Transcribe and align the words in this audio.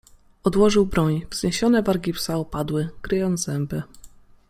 Odłożył 0.43 0.85
broń 0.85 1.21
wzniesione 1.31 1.83
wargi 1.83 2.13
psa 2.13 2.35
opadły, 2.35 2.89
kryjąc 3.01 3.41
zęby. 3.43 3.83